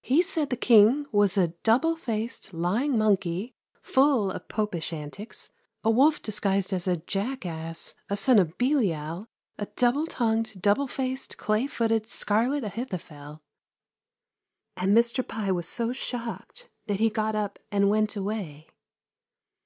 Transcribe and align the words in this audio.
He 0.00 0.22
said 0.22 0.48
the 0.48 0.56
King 0.56 1.04
was 1.12 1.36
a 1.36 1.48
double 1.62 1.96
faced, 1.96 2.54
lying 2.54 2.96
monkey, 2.96 3.54
full 3.82 4.30
of 4.30 4.48
Popish 4.48 4.90
anticks, 4.90 5.50
a 5.84 5.90
wolf 5.90 6.22
disguised 6.22 6.72
as 6.72 6.88
a 6.88 6.96
jackass, 6.96 7.94
a 8.08 8.16
son 8.16 8.38
of 8.38 8.56
Belial, 8.56 9.26
a 9.58 9.66
double 9.76 10.06
tongued, 10.06 10.62
double 10.62 10.86
faced, 10.86 11.36
clay 11.36 11.66
footed, 11.66 12.08
scarlet 12.08 12.64
Ahithophel, 12.64 13.42
and 14.78 14.96
Mr 14.96 15.20
Pye 15.28 15.52
was 15.52 15.68
so 15.68 15.92
shocked 15.92 16.70
that 16.86 16.98
he 16.98 17.10
got 17.10 17.34
up 17.36 17.58
and 17.70 17.90
went 17.90 18.16
away. 18.16 18.68